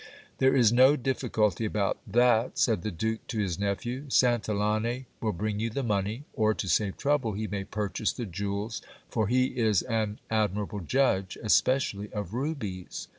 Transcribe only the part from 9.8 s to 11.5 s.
an admirable judge,